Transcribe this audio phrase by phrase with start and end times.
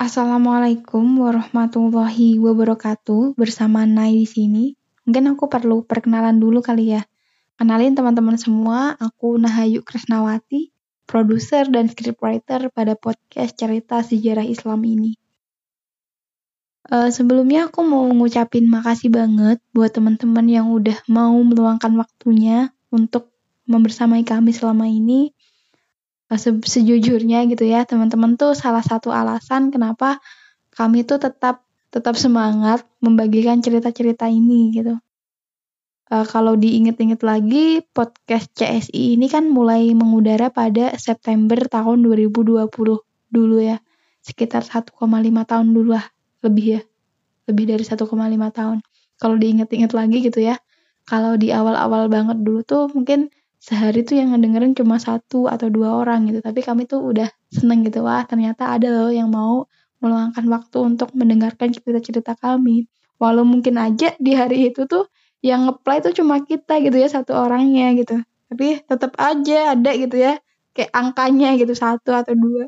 [0.00, 3.36] Assalamualaikum warahmatullahi wabarakatuh.
[3.36, 4.72] Bersama Nai di sini.
[5.04, 7.04] Mungkin aku perlu perkenalan dulu kali ya.
[7.60, 10.72] Kenalin teman-teman semua, aku Nahayu Krisnawati,
[11.04, 15.20] produser dan scriptwriter pada podcast cerita sejarah Islam ini.
[16.88, 23.36] Uh, sebelumnya aku mau ngucapin makasih banget buat teman-teman yang udah mau meluangkan waktunya untuk
[23.68, 25.36] membersamai kami selama ini.
[26.30, 30.22] Uh, se sejujurnya gitu ya, teman-teman tuh salah satu alasan kenapa
[30.72, 34.94] kami tuh tetap tetap semangat membagikan cerita-cerita ini gitu.
[36.10, 42.70] Uh, kalau diinget-inget lagi, podcast CSI ini kan mulai mengudara pada September tahun 2020
[43.30, 43.82] dulu ya.
[44.22, 44.94] Sekitar 1,5
[45.50, 46.06] tahun dulu lah
[46.40, 46.80] lebih ya
[47.48, 48.06] lebih dari 1,5
[48.54, 48.78] tahun
[49.20, 50.56] kalau diinget-inget lagi gitu ya
[51.04, 53.28] kalau di awal-awal banget dulu tuh mungkin
[53.60, 57.84] sehari tuh yang ngedengerin cuma satu atau dua orang gitu tapi kami tuh udah seneng
[57.84, 59.68] gitu wah ternyata ada loh yang mau
[60.00, 62.88] meluangkan waktu untuk mendengarkan cerita-cerita kami.
[63.20, 65.06] Walau mungkin aja di hari itu tuh
[65.44, 68.16] yang ngeplay tuh cuma kita gitu ya satu orangnya gitu.
[68.48, 70.40] Tapi tetap aja ada gitu ya
[70.72, 72.64] kayak angkanya gitu satu atau dua.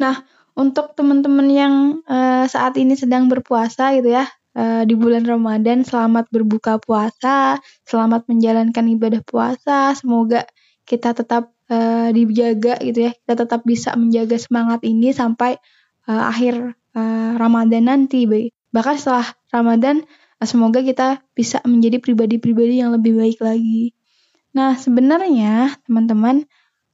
[0.00, 0.24] Nah
[0.56, 1.74] untuk teman-teman yang
[2.08, 8.30] uh, saat ini sedang berpuasa gitu ya uh, di bulan Ramadan selamat berbuka puasa, selamat
[8.30, 9.92] menjalankan ibadah puasa.
[9.98, 10.46] Semoga
[10.86, 13.12] kita tetap uh, dijaga gitu ya.
[13.12, 15.58] Kita tetap bisa menjaga semangat ini sampai
[16.08, 18.24] uh, akhir uh, Ramadan nanti.
[18.72, 20.02] Bahkan setelah Ramadan
[20.40, 23.92] uh, semoga kita bisa menjadi pribadi-pribadi yang lebih baik lagi.
[24.54, 26.46] Nah, sebenarnya teman-teman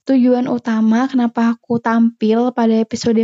[0.08, 3.20] tujuan utama kenapa aku tampil pada episode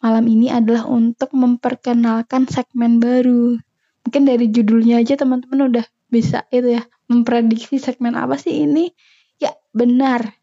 [0.00, 3.56] malam ini adalah untuk memperkenalkan segmen baru.
[4.06, 8.90] Mungkin dari judulnya aja teman-teman udah bisa itu ya memprediksi segmen apa sih ini.
[9.40, 10.36] Ya benar,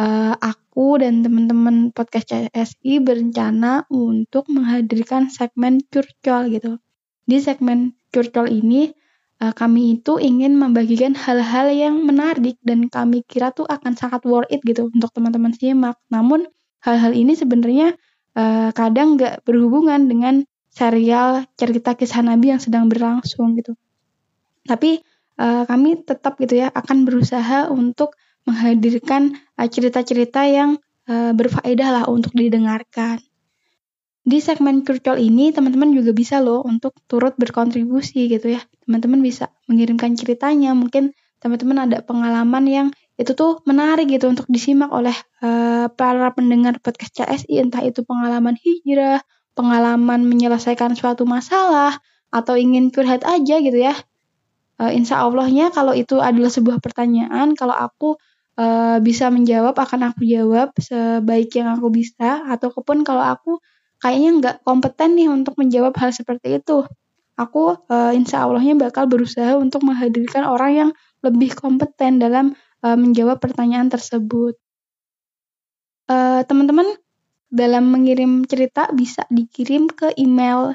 [0.00, 6.80] uh, aku dan teman-teman podcast CSI berencana untuk menghadirkan segmen curcol gitu.
[7.28, 8.90] Di segmen curcol ini
[9.42, 14.48] uh, kami itu ingin membagikan hal-hal yang menarik dan kami kira tuh akan sangat worth
[14.48, 15.98] it gitu untuk teman-teman simak.
[16.08, 16.46] Namun
[16.82, 17.94] hal-hal ini sebenarnya
[18.38, 23.76] uh, kadang nggak berhubungan dengan serial cerita kisah Nabi yang sedang berlangsung gitu.
[24.64, 25.04] Tapi
[25.36, 28.16] uh, kami tetap gitu ya akan berusaha untuk
[28.48, 30.70] menghadirkan cerita-cerita uh, yang
[31.06, 33.20] uh, berfaedah lah untuk didengarkan.
[34.22, 38.62] Di segmen curcol ini teman-teman juga bisa loh untuk turut berkontribusi gitu ya.
[38.86, 41.10] Teman-teman bisa mengirimkan ceritanya, mungkin
[41.42, 47.18] teman-teman ada pengalaman yang itu tuh menarik gitu untuk disimak oleh uh, para pendengar podcast
[47.18, 49.20] CSI entah itu pengalaman hijrah,
[49.52, 52.00] pengalaman menyelesaikan suatu masalah
[52.32, 53.92] atau ingin curhat aja gitu ya.
[54.80, 58.16] Uh, insya Allahnya kalau itu adalah sebuah pertanyaan, kalau aku
[58.56, 63.60] uh, bisa menjawab akan aku jawab sebaik yang aku bisa ataupun kalau aku
[64.00, 66.88] kayaknya nggak kompeten nih untuk menjawab hal seperti itu.
[67.36, 73.38] Aku uh, insya Allahnya bakal berusaha untuk menghadirkan orang yang lebih kompeten dalam uh, menjawab
[73.38, 74.56] pertanyaan tersebut.
[76.12, 76.84] Teman-teman
[77.52, 80.72] dalam mengirim cerita bisa dikirim ke email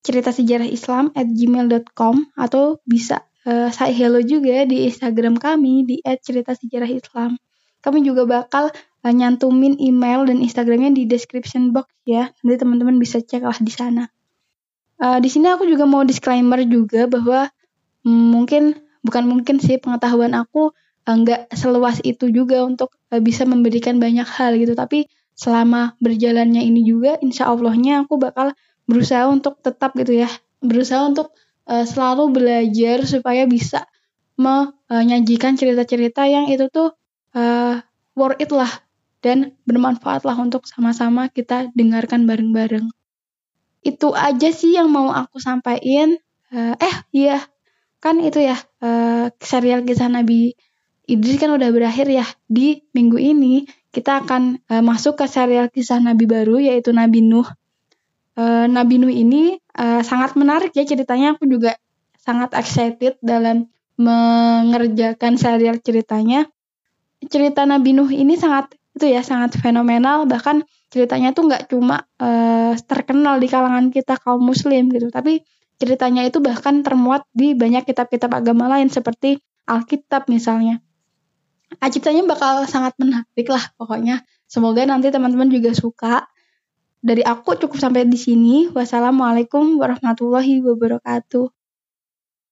[0.00, 5.96] cerita sejarah Islam at gmail.com atau bisa uh, say hello juga di Instagram kami di
[6.22, 7.36] cerita sejarah Islam.
[7.82, 8.70] Kami juga bakal
[9.04, 12.32] uh, nyantumin email dan Instagramnya di description box ya.
[12.46, 14.06] Nanti teman-teman bisa cek lah di sana.
[15.00, 17.48] Uh, di sini aku juga mau disclaimer juga bahwa
[18.04, 20.76] mm, mungkin bukan mungkin sih pengetahuan aku
[21.08, 24.76] uh, nggak seluas itu juga untuk uh, bisa memberikan banyak hal gitu.
[24.76, 25.08] Tapi
[25.40, 28.52] selama berjalannya ini juga, insya Allahnya aku bakal
[28.84, 30.28] berusaha untuk tetap gitu ya,
[30.60, 31.32] berusaha untuk
[31.64, 33.88] uh, selalu belajar supaya bisa
[34.36, 36.92] menyajikan cerita-cerita yang itu tuh
[37.32, 37.80] uh,
[38.12, 38.68] worth it lah
[39.24, 42.88] dan bermanfaat lah untuk sama-sama kita dengarkan bareng-bareng.
[43.80, 46.20] Itu aja sih yang mau aku sampaikan.
[46.50, 47.38] Uh, eh iya
[48.02, 50.56] kan itu ya uh, serial kisah Nabi
[51.06, 55.98] Idris kan udah berakhir ya di minggu ini kita akan uh, masuk ke serial kisah
[55.98, 57.46] Nabi baru yaitu Nabi Nuh.
[58.38, 61.74] Uh, Nabi Nuh ini uh, sangat menarik ya ceritanya aku juga
[62.22, 63.66] sangat excited dalam
[63.98, 66.46] mengerjakan serial ceritanya.
[67.26, 72.74] Cerita Nabi Nuh ini sangat itu ya sangat fenomenal bahkan ceritanya tuh nggak cuma uh,
[72.84, 75.46] terkenal di kalangan kita kaum muslim gitu tapi
[75.78, 79.38] ceritanya itu bahkan termuat di banyak kitab-kitab agama lain seperti
[79.70, 80.82] Alkitab misalnya
[81.78, 84.26] ceritanya bakal sangat menarik lah pokoknya.
[84.50, 86.26] Semoga nanti teman-teman juga suka.
[87.00, 88.68] Dari aku cukup sampai di sini.
[88.72, 91.59] Wassalamualaikum warahmatullahi wabarakatuh